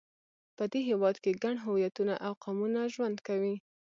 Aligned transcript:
په 0.57 0.63
دې 0.71 0.81
هېواد 0.89 1.15
کې 1.23 1.39
ګڼ 1.43 1.55
هویتونه 1.65 2.13
او 2.25 2.31
قومونه 2.43 2.79
ژوند 2.93 3.17
کوي. 3.27 3.55